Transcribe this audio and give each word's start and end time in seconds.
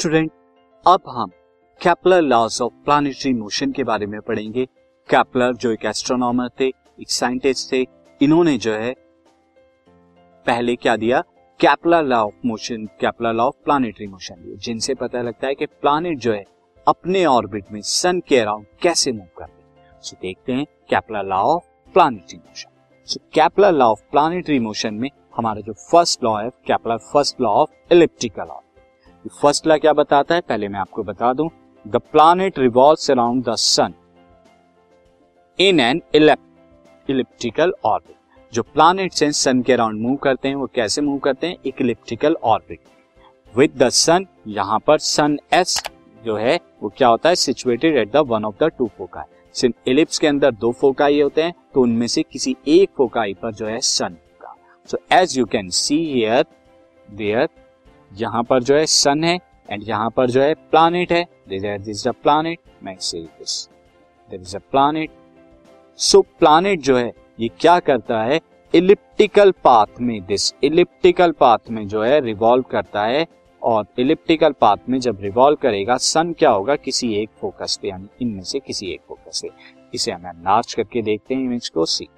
Student 0.00 0.30
अब 0.86 1.00
हम 1.08 1.30
Kepler 1.82 2.22
laws 2.22 2.62
of 2.62 2.72
planetary 2.72 3.32
motion 3.34 3.72
के 3.72 3.84
बारे 3.84 4.06
में 4.06 4.20
पढ़ेंगे। 4.20 4.64
कैपलर 5.08 5.54
जो 5.54 5.72
एक 5.72 5.84
एस्ट्रोनॉमर 5.84 6.48
थे, 6.60 6.68
एक 6.68 7.10
साइंटिस्ट 7.10 7.72
थे, 7.72 7.86
इन्होंने 8.22 8.58
जो 8.58 8.72
है, 8.72 8.92
पहले 10.46 10.76
क्या 10.76 10.96
दिया? 10.96 11.20
Kepler 11.60 12.02
law 12.02 12.16
of 12.16 12.34
motion 12.46 12.86
Kepler 13.00 13.32
law 13.32 13.44
of 13.44 13.54
planetary 13.64 14.06
motion 14.06 14.34
दिया, 14.34 14.56
जिनसे 14.56 14.94
पता 14.94 15.22
लगता 15.22 15.46
है 15.46 15.54
कि 15.54 15.66
प्लानिट 15.66 16.18
जो 16.18 16.32
है, 16.32 16.44
अपने 16.88 17.26
ऑर्बिट 17.26 17.64
में 17.72 17.80
सन 17.80 18.20
के 18.20 18.38
अराउंड 18.38 18.66
कैसे 18.82 19.12
मूव 19.12 19.28
करते 19.38 19.62
हैं। 19.62 20.00
सो 20.00 20.16
देखते 20.22 20.52
हैं 20.52 20.66
Kepler 20.90 21.24
law 21.24 21.36
of 21.36 21.92
planetary 21.92 22.38
motion 22.38 22.70
so 23.04 23.20
Kepler 23.34 23.72
law 23.72 23.86
of 23.86 24.02
planetary 24.10 24.58
motion 24.58 24.94
में 24.94 25.10
हमारा 25.36 25.60
जो 25.60 25.72
फ़र्स्ट 25.72 26.24
लॉ 26.24 26.42
है 26.42 26.50
Kepler 26.50 26.96
first 26.96 27.40
law 27.40 27.50
of 27.50 27.92
elliptical 27.92 28.42
law 28.42 28.60
first 29.24 29.66
law 29.66 29.76
क्या 29.78 29.92
बताता 29.92 30.34
है? 30.34 30.40
पहले 30.40 30.68
मैं 30.68 30.78
आपको 30.80 31.02
बता 31.02 31.32
दूँ। 31.32 31.48
The 31.84 31.96
planet 32.12 32.58
revolve 32.58 33.12
around 33.12 33.44
the 33.44 33.54
sun 33.56 33.94
in 35.58 35.80
an 35.80 36.00
elliptical 36.14 37.72
orbit 37.84 38.16
जो 38.52 38.62
प्लानिट 38.64 39.22
हैं 39.22 39.30
सन 39.32 39.60
के 39.62 39.72
अराउंड 39.72 40.00
मूव 40.00 40.16
करते 40.16 40.48
हैं, 40.48 40.54
वो 40.54 40.66
कैसे 40.74 41.02
मूव 41.02 41.18
करते 41.18 41.46
हैं? 41.46 41.56
एक 41.66 41.80
elliptical 41.80 42.36
orbit 42.44 42.80
with 43.54 43.76
the 43.82 43.88
sun 43.88 44.26
यहाँ 44.48 44.78
पर 44.86 44.98
सन 44.98 45.38
एस 45.52 45.82
जो 46.24 46.36
है, 46.36 46.58
वो 46.82 46.92
क्या 46.96 47.08
होता 47.08 47.28
है? 47.28 47.34
Situated 47.36 47.96
at 47.96 48.12
the 48.12 48.24
one 48.26 48.44
of 48.44 48.64
the 48.64 48.70
two 48.78 48.90
foci 48.98 49.24
since 49.54 49.74
ellipse 49.88 50.18
के 50.18 50.26
अंदर 50.26 50.50
दो 50.52 50.72
फोकाई 50.72 51.20
होते 51.20 51.42
हैं 51.42 51.54
तो 51.74 51.82
उनमें 51.82 52.06
से 52.06 52.22
किसी 52.22 52.56
एक 52.68 52.90
फोकाई 52.96 53.34
पर 53.34 53.52
जो 53.52 53.66
है 53.66 53.78
सन 53.80 54.16
का 54.42 54.54
so 54.88 54.98
as 55.12 55.38
you 55.38 55.44
can 55.46 55.68
see 55.76 55.96
here 56.04 56.44
there 57.08 57.48
यहाँ 58.10 58.42
पर 58.42 58.62
जो 58.62 58.76
है 58.76 58.84
सन 58.86 59.24
है 59.24 59.38
एंड 59.70 59.88
यहाँ 59.88 60.10
पर 60.10 60.30
जो 60.30 60.42
है 60.42 60.54
प्लानिट 60.54 61.12
है. 61.12 61.24
इज़ 61.50 62.08
अ 62.08 62.12
प्लानिट 62.12 62.58
मैं 62.84 62.96
से 63.00 63.18
is 64.28 64.56
a 64.56 64.60
planet 64.70 65.10
so 65.98 66.20
planet 66.38 66.80
जो 66.80 66.96
है, 66.96 67.12
ये 67.38 67.48
क्या 67.60 67.78
करता 67.80 68.22
है? 68.22 68.40
इलिप्टिकल 68.74 69.50
पाथ 69.64 70.00
में 70.00 70.20
दिस 70.26 70.52
इलिप्टिकल 70.64 71.32
पाथ 71.32 71.70
में 71.70 71.86
जो 71.88 72.02
है 72.02 72.20
रिवॉल्व 72.20 72.64
करता 72.70 73.04
है. 73.04 73.26
और 73.62 73.86
इलिप्टिकल 73.98 74.52
पाथ 74.60 74.88
में 74.88 74.98
जब 75.00 75.18
रिवॉल्व 75.20 75.56
करेगा 75.62 75.96
सन 75.96 76.32
क्या 76.32 76.50
होगा? 76.50 76.76
किसी 76.76 77.12
एक 77.14 77.30
फोकस 77.40 77.78
पे, 77.82 77.88
यानी 77.88 78.08
इनमें 78.22 78.42
से 78.42 78.60
किसी 78.60 78.92
एक 78.92 79.00
फोकस 79.08 79.40
पे. 79.44 79.50
इसे 79.94 80.12
हमें 80.12 80.32
नार्च 80.34 80.74
करके 80.74 81.02
देखते 81.02 81.34
हैं 81.34 81.42
इमेज 81.42 81.68
को 81.68 81.84
सी 81.86 82.08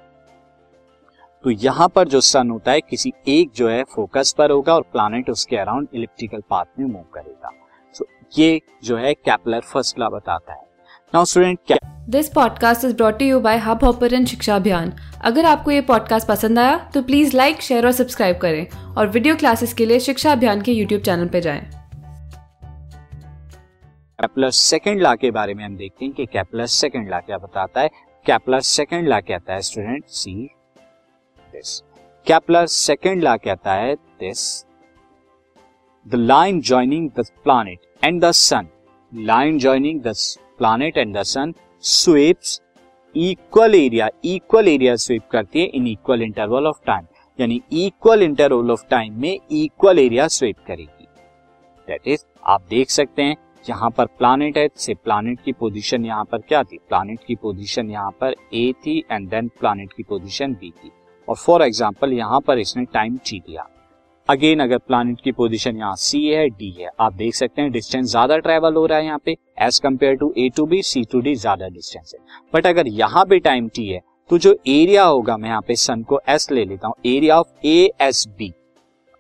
तो 1.44 1.50
यहाँ 1.50 1.88
पर 1.88 2.08
जो 2.08 2.20
सन 2.20 2.50
होता 2.50 2.72
है 2.72 2.80
किसी 2.80 3.12
एक 3.28 3.50
जो 3.56 3.68
है 3.68 3.82
फोकस 3.84 4.34
पर 4.38 4.50
होगा 4.50 4.74
और 4.74 4.82
प्लानिट 4.82 5.30
उसके 5.30 5.56
अराउंड 5.56 5.88
इलिप्टिकल 5.94 6.42
पाथ 6.50 6.64
में 6.78 6.86
मूव 6.86 7.04
करेगा। 7.14 7.50
सो 7.94 8.04
so, 8.04 8.38
ये 8.38 8.60
जो 8.84 8.96
है 8.96 9.14
कैपलर 9.14 9.60
फ़र्स्ट 9.62 9.98
लॉ 9.98 10.08
बताता 10.10 10.52
है। 10.52 10.60
Now 11.14 11.24
student 11.24 11.78
this 12.10 12.28
podcast 12.28 12.84
is 12.84 12.94
brought 12.96 13.22
you 13.22 13.40
by 13.40 13.58
Hubhopper 13.84 14.24
Shiksha 14.24 14.56
Abhiyan 14.56 14.92
अगर 15.24 15.44
आपको 15.44 15.70
ये 15.70 15.80
पॉडकास्ट 15.80 16.28
पसंद 16.28 16.58
आया 16.58 16.76
तो 16.94 17.02
प्लीज़ 17.02 17.36
लाइक 17.36 17.60
शेयर 17.62 17.86
और 17.86 17.92
सब्सक्राइब 17.92 18.38
करें 18.38 18.94
और 18.96 19.08
वीडियो 19.08 19.36
क्लासेस 19.36 19.74
के 19.74 19.86
लिए 19.86 20.00
शिक्षा 20.00 20.32
अभियान 20.32 20.62
के 20.62 20.72
यूट्यूब 20.72 21.02
चैनल 21.02 21.28
पर 21.28 21.40
जाएँ। 21.40 21.60
कैपलर 24.18 24.50
सेकंड 24.50 25.02
लॉ 25.02 25.14
के 25.16 25.30
बारे 25.30 25.54
में 25.54 25.64
हम 25.64 25.76
देखते 25.76 26.04
हैं 26.04 26.14
कि 26.14 26.26
कैपलर 26.26 26.66
सेकंड 26.66 27.10
लॉ 27.10 27.20
क्या 27.20 27.38
बताता 27.38 27.80
है। 27.80 27.88
कैपलर 28.26 28.60
सेकंड 28.60 29.08
लॉ 29.08 29.20
कहता 29.20 29.54
है 29.54 29.60
student 29.60 30.04
see 30.06 30.50
this 31.62 31.82
Kepler 32.26 32.66
second 32.66 33.22
law 33.22 33.36
कहता 33.44 33.72
है? 33.72 33.94
This 33.94 34.64
the 36.06 36.14
line 36.14 36.60
joining 36.60 37.08
the 37.18 37.24
planet 37.44 38.04
and 38.04 38.20
the 38.24 38.30
sun 38.30 38.68
line 39.12 39.58
joining 39.58 40.00
the 40.02 40.12
planet 40.58 40.96
and 40.98 41.16
the 41.16 41.22
sun 41.24 41.52
sweeps 41.82 42.60
equal 43.14 43.74
area 43.74 44.08
equal 44.24 44.68
area 44.68 44.94
sweep 44.96 45.28
करती 45.32 45.60
है 45.60 45.66
in 45.66 45.86
equal 45.86 46.22
interval 46.22 46.66
of 46.66 46.80
time 46.86 47.06
यानी 47.38 47.60
equal 47.72 48.22
interval 48.22 48.70
of 48.70 48.84
time 48.90 49.20
में 49.20 49.38
equal 49.52 49.98
area 49.98 50.26
sweep 50.28 50.56
करेगी. 50.66 51.06
That 51.88 52.08
is 52.08 52.24
आप 52.46 52.62
देख 52.70 52.90
सकते 52.90 53.22
हैं 53.22 53.36
यहाँ 53.68 53.90
पर 53.90 54.06
प्लानिट 54.18 54.58
है, 54.58 54.68
से 54.76 54.94
प्लानिट 54.94 55.40
की 55.40 55.52
पोजीशन 55.52 56.06
यहाँ 56.06 56.24
पर 56.24 56.38
क्या 56.48 56.62
थी? 56.62 56.78
प्लानिट 56.88 57.20
की 57.26 57.34
पोजीशन 57.36 57.90
यहाँ 57.90 58.10
पर 58.20 58.34
ए 58.54 58.72
थी 58.86 58.98
एंड 59.10 59.28
देन 59.30 59.48
प्लानिट 59.60 59.92
की 59.92 60.02
पोजीशन 60.02 60.54
बी 60.54 60.70
थी. 60.70 60.90
और 61.32 61.36
फॉर 61.38 61.62
एग्ज़ाम्पल 61.62 62.12
यहाँ 62.12 62.40
पर 62.40 62.58
इसने 62.58 62.84
टाइम 62.84 63.16
टी 63.26 63.38
दिया। 63.40 63.66
अगेन 64.28 64.60
अगर 64.60 64.78
प्लानिट 64.78 65.20
की 65.20 65.32
पोजीशन 65.32 65.76
यहाँ 65.76 65.94
सी 65.96 66.24
है 66.24 66.48
डी 66.48 66.70
है, 66.72 66.90
आप 67.00 67.12
देख 67.14 67.34
सकते 67.34 67.62
हैं 67.62 67.70
डिस्टेंस 67.72 68.06
ज़्यादा 68.06 68.36
ट्रेवल 68.38 68.74
हो 68.74 68.84
रहा 68.86 68.98
है 68.98 69.04
यहाँ 69.04 69.20
पे 69.24 69.36
as 69.58 69.78
compare 69.78 70.16
to 70.16 70.32
A 70.38 70.48
to 70.56 70.66
B 70.66 70.80
C 70.82 71.02
to 71.04 71.20
D 71.20 71.34
ज़्यादा 71.36 71.68
डिस्टेंस 71.68 72.14
है। 72.14 72.20
बट 72.54 72.66
अगर 72.66 72.88
यहाँ 72.88 73.24
पे 73.26 73.38
टाइम 73.40 73.68
टी 73.68 73.86
है 73.88 74.00
तो 74.30 74.38
जो 74.38 74.54
एरिया 74.68 75.04
होगा, 75.04 75.36
मैं 75.36 75.48
यहाँ 75.48 75.62
पे 75.62 75.76
सन 75.76 76.02
को 76.02 76.20
एस 76.28 76.50
ले 76.50 76.64
लेता 76.64 76.88
हूँ 76.88 76.94
area 77.06 77.38
of 77.38 77.66
A 77.66 77.90
S 78.00 78.26
B 78.38 78.52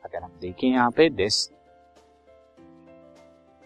अगर 0.04 0.22
हम 0.22 0.32
देखें 0.40 0.68
यहाँ 0.68 0.90
पे 0.90 1.08
this 1.12 1.48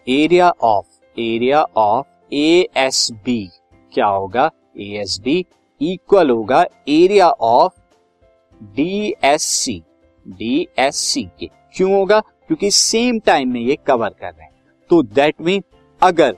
area 0.07 0.51
of 0.63 1.19
area 1.19 1.61
of 1.77 2.33
A 2.33 2.67
S 2.77 3.07
B 3.25 3.49
क्या 3.91 4.07
होगा? 4.07 4.49
ए 4.77 4.89
एस 5.01 5.19
बी 5.23 5.43
इक्वल 5.81 6.29
होगा 6.29 6.65
area 6.89 7.29
of 7.29 7.73
D 8.61 9.13
S 9.25 9.43
C 9.43 9.81
D 10.25 10.67
S 10.79 10.95
C 10.95 11.23
के। 11.39 11.49
क्यों 11.75 11.91
होगा? 11.91 12.19
क्योंकि 12.19 12.71
सेम 12.71 13.19
टाइम 13.19 13.53
में 13.53 13.61
ये 13.61 13.77
कवर 13.87 14.09
कर 14.11 14.27
रहे 14.27 14.43
हैं। 14.43 14.51
तो 14.89 15.01
दैट 15.05 15.41
मीन 15.41 15.63
अगर 16.01 16.35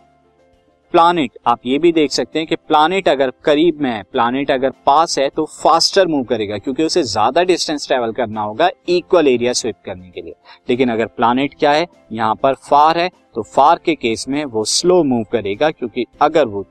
प्लानिट 0.94 1.32
आप 1.48 1.60
ये 1.66 1.78
भी 1.80 1.92
देख 1.92 2.12
सकते 2.12 2.40
हैं 2.40 2.48
कि 2.48 2.56
प्लानिट 2.58 3.08
अगर 3.10 3.32
करीब 3.46 3.82
में 3.82 3.90
है 3.90 4.02
प्लानिट 4.04 4.52
अगर 4.52 4.70
पास 4.86 5.18
है 5.20 5.28
तो 5.30 5.46
फास्टर 5.54 6.08
मूव 6.08 6.24
करेगा, 6.24 6.58
क्योंकि 6.58 6.84
उसे 6.84 7.04
ज़्यादा 7.04 7.44
डिस्टेंस 7.44 7.88
ट्रेवल 7.88 8.12
करना 8.14 8.42
होगा 8.42 8.70
इक्वल 8.90 9.28
एरिया 9.28 9.54
स्विप 9.54 9.76
करने 9.86 10.10
के 10.10 10.22
लिए। 10.22 10.34
लेकिन 10.70 10.92
अगर 10.92 11.06
प्लानिट 11.08 11.54
क्या 11.60 11.72
है, 11.72 11.86
यहाँ 12.12 12.36
पर 12.36 12.54
फार 12.62 12.98
है 12.98 13.10
तो 13.36 13.42
फार 13.46 13.80
के 13.86 13.96
केस 13.96 14.26
में 14.30 14.44
वो 14.46 14.64
स्लो 14.66 15.04
मूव 15.04 15.24
करेगा, 15.32 15.70
क्योंकि 15.72 16.06
अगर 16.22 16.46
वो 16.48 16.64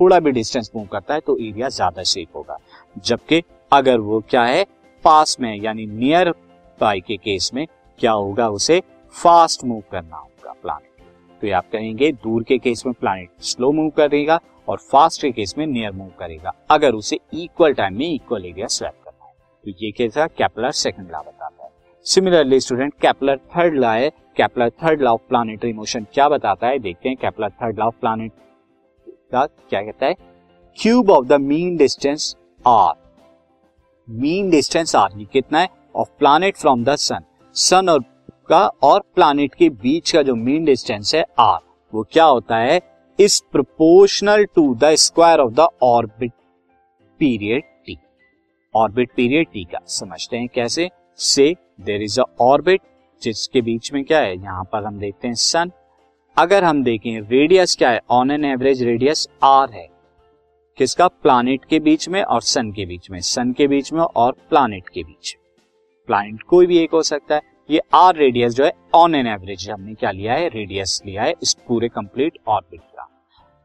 थोड़ा 0.00 0.18
भी 0.20 0.30
डिस्टेंस 0.32 0.70
मूव 0.76 0.86
करता 0.86 1.14
है 1.14 1.20
तो 1.20 1.36
एरिया 1.38 1.68
ज़्यादा 1.70 2.02
स्वीप 2.04 2.36
होगा। 2.36 2.58
जबकि 2.98 3.42
अगर 3.72 3.98
वो 4.00 4.22
क्या 4.30 4.44
है 4.44 4.64
पास 5.04 5.36
में, 5.40 5.54
यानी 5.56 5.86
नियर 5.86 6.30
बाई 6.80 7.00
के 7.00 7.16
केस 7.16 7.50
में, 7.54 7.66
क्या 7.98 8.12
होगा 8.12 8.48
उसे? 8.50 8.80
फास्ट 9.14 9.64
मूव 9.64 9.82
करना 9.92 10.16
होगा 10.16 10.52
प्लानिट 10.52 10.92
तो 11.42 11.54
आप 11.56 11.64
कहेंगे, 11.72 12.10
दूर 12.12 12.42
के 12.42 12.58
केस 12.58 12.82
में 12.86 12.94
प्लानिट 12.94 13.30
स्लो 13.42 13.70
मूव 13.72 13.90
करेगा 13.90 14.38
और 14.68 14.78
फास्ट 14.82 15.22
के 15.22 15.30
केस 15.32 15.54
में 15.58 15.66
नियर 15.66 15.92
मूव 15.92 16.10
करेगा. 16.18 16.52
अगर 16.70 16.94
उसे 16.94 17.18
इक्वल 17.34 17.74
टाइम 17.74 17.96
में 17.98 18.06
इक्वल 18.06 18.46
एरिया 18.46 18.66
स्वैप 18.66 18.94
करना 19.04 19.26
है. 19.26 19.32
तो 19.64 19.70
ये 19.82 19.90
कैसा 19.92 20.26
कैपलर 20.28 20.70
सेकंड 20.72 21.10
लॉ 21.12 21.20
बताता 21.20 21.64
है. 21.64 21.70
Similarly 22.06 22.60
student 22.60 22.94
Kepler 23.02 23.36
third 23.56 23.74
law 23.74 23.90
है. 23.90 24.10
Kepler 24.36 24.70
third 24.82 25.02
law 25.02 25.12
of 25.12 25.28
planetary 25.28 25.72
motion 25.72 26.06
क्या 26.14 26.28
बताता 26.28 26.66
है? 26.66 26.78
देखते 26.78 27.08
हैं 27.08 27.18
Kepler 27.20 27.50
third 27.52 27.78
law 27.78 27.86
of 27.86 27.94
planet 28.00 28.32
क्या 29.34 29.82
कहता 29.82 30.06
है? 30.06 30.14
Cube 30.78 31.10
of 31.10 31.26
the 31.26 31.40
mean 31.42 31.76
distance 31.76 32.34
R 32.64 32.92
mean 34.08 34.50
distance 34.50 34.94
R 34.96 35.18
ये 35.18 35.24
कितना 35.24 35.58
है? 35.58 35.68
Of 35.96 36.08
planet 36.18 36.56
from 36.56 36.84
the 36.84 36.94
sun 36.96 37.24
sun 37.56 37.88
और 37.88 38.02
का 38.48 38.66
और 38.82 39.00
प्लानिट 39.14 39.54
के 39.54 39.68
बीच 39.70 40.12
का 40.12 40.22
जो 40.22 40.34
मीन 40.34 40.64
डिस्टेंस 40.64 41.14
है 41.14 41.24
आर 41.38 41.58
वो 41.92 42.02
क्या 42.12 42.24
होता 42.24 42.56
है? 42.56 42.80
Is 43.18 43.40
proportional 43.52 44.44
to 44.44 44.74
the 44.74 44.94
square 44.96 45.40
of 45.40 45.52
the 45.52 45.68
orbit 45.82 46.32
period 47.20 47.62
T 47.86 47.98
orbit 48.74 49.10
period 49.16 49.46
T 49.52 49.64
का. 49.64 49.78
समझते 49.88 50.36
हैं 50.36 50.48
कैसे? 50.54 50.90
से 51.18 51.54
देर 51.80 52.02
इज़ 52.02 52.20
अ 52.20 52.24
ऑर्बिट 52.40 52.80
जिसके 53.22 53.60
बीच 53.62 53.92
में 53.92 54.04
क्या 54.04 54.20
है? 54.20 54.36
यहाँ 54.36 54.64
पर 54.72 54.84
हम 54.84 54.98
देखते 54.98 55.28
हैं 55.28 55.34
सन 55.34 55.70
अगर 56.36 56.64
हम 56.64 56.82
देखें 56.84 57.20
रेडियस 57.20 57.76
क्या 57.76 57.90
है? 57.90 58.00
On 58.10 58.30
an 58.30 58.44
average 58.44 58.82
radius 58.82 59.28
R 59.42 59.70
है. 59.70 59.88
किसका? 60.78 61.06
प्लानिट 61.06 61.64
के 61.64 61.78
बीच 61.80 62.08
में 62.08 62.22
और 62.22 62.40
सन 62.42 62.70
के 62.72 62.84
बीच 62.86 63.10
में। 63.10 63.18
सन 63.20 63.52
के 63.52 63.66
बीच 63.68 63.92
में 63.92 64.00
और 64.00 64.32
प्लानिट 64.50 64.88
के 64.88 65.02
बीच। 65.02 65.34
प्लानिट 66.08 66.42
कोई 66.42 66.66
भी 66.66 66.78
एक 66.78 66.92
हो 66.92 67.02
सकता 67.02 67.34
है। 67.34 67.42
ये 67.70 67.80
आर 67.94 68.16
रेडियस 68.16 68.54
जो 68.54 68.64
है 68.64 68.72
ऑन 68.94 69.14
एन 69.14 69.26
एवरेज 69.26 69.68
हमने 69.70 69.94
क्या 69.94 70.10
लिया 70.10 70.34
है? 70.34 70.48
रेडियस 70.48 71.00
लिया 71.06 71.22
है 71.22 71.34
इस 71.42 71.54
पूरे 71.68 71.88
कंप्लीट 71.88 72.38
ऑर्बिट 72.48 72.80
का। 72.80 73.08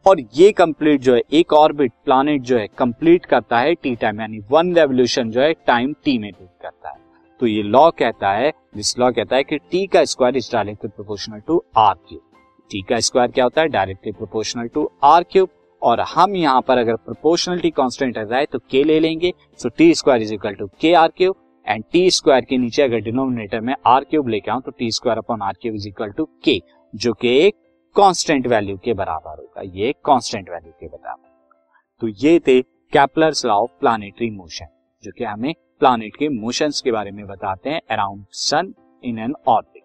और 0.05 0.21
ये 0.35 0.51
कंप्लीट 0.51 1.01
जो 1.01 1.15
है, 1.15 1.21
एक 1.33 1.53
ऑर्बिट 1.53 1.91
प्लानिट 2.05 2.41
जो 2.41 2.57
है 2.57 2.67
कंप्लीट 2.77 3.25
करता 3.25 3.59
है 3.59 3.73
टी 3.75 3.95
टाइम 3.95 4.21
यानी 4.21 4.39
वन 4.51 4.75
रेवल्यूशन 4.75 5.31
जो 5.31 5.41
है 5.41 5.53
टाइम 5.67 5.93
टी 6.03 6.17
में 6.17 6.31
करता 6.33 6.89
है। 6.89 6.97
तो 7.39 7.47
ये 7.47 7.63
लॉ 7.63 7.89
कहता 7.91 8.33
है 8.33 8.53
जिस 8.75 8.97
लॉ 8.99 9.11
कहता 9.11 9.35
है 9.35 9.43
कि 9.43 9.57
टी 9.71 9.85
का 9.87 10.03
square 10.05 10.37
is 10.37 10.51
directly 10.53 10.89
proportional 10.89 11.39
to 11.39 11.63
R 11.77 11.93
cube 12.09 12.21
T 12.71 12.81
का 12.81 12.99
स्क्वायर 12.99 13.31
क्या 13.31 13.43
होता 13.43 13.61
है? 13.61 13.67
Directly 13.67 14.11
proportional 14.11 14.67
to 14.67 14.91
R 15.03 15.23
cube 15.23 15.49
और 15.81 15.99
हम 16.07 16.35
यहाँ 16.35 16.61
पर 16.67 16.77
अगर 16.77 16.95
प्रोपोर्शनलिटी 16.95 17.69
कांस्टेंट 17.71 18.17
आ 18.17 18.23
जाए 18.23 18.45
तो 18.51 18.59
के 18.71 18.83
ले 18.83 18.99
लेंगे 18.99 19.33
so 19.59 19.69
T 19.69 19.93
square 19.95 20.21
is 20.21 20.33
equal 20.33 20.53
to 20.53 20.67
K 20.81 20.93
R 20.93 21.11
cube 21.17 21.35
and 21.67 21.83
T 21.91 22.09
square 22.11 22.45
के 22.49 22.57
नीचे 22.57 22.81
अगर 22.83 22.99
डिनोमिनेटर 23.01 23.61
में 23.61 23.73
आर 23.87 24.03
क्यूब 24.09 24.27
लेके 24.27 24.51
आऊँ 24.51 24.61
तो 24.61 24.71
T 24.71 24.91
square 24.91 25.17
upon 25.17 25.41
R 25.41 25.53
cube 25.61 25.75
is 25.75 25.87
equal 25.87 26.11
to 26.17 26.27
K 26.43 26.59
जो 26.93 27.13
कि 27.13 27.37
एक 27.37 27.55
कांस्टेंट 27.95 28.47
वैल्यू 28.47 28.77
के 28.77 28.93
बराबर 28.93 29.37
होगा, 29.39 29.61
ये 29.63 29.93
कांस्टेंट 30.05 30.49
वैल्यू 30.49 30.71
के 30.79 30.87
बराबर 30.87 31.27
तो 32.01 32.07
ये 32.25 32.39
थे 32.47 32.61
Kepler's 32.93 33.45
law 33.45 33.55
of 33.55 33.71
planetary 33.79 34.29
motion 34.31 34.67
जो 35.03 35.11
कि 35.17 35.23
हमें 35.23 35.53
प्लानिट 35.79 36.15
के 36.15 36.29
मोशंस 36.29 36.81
के 36.81 36.91
बारे 36.91 37.11
में 37.11 37.25
बताते 37.27 37.69
हैं 37.69 37.81
around 37.91 38.25
sun 38.37 38.73
in 39.03 39.19
an 39.19 39.33
orbit 39.47 39.78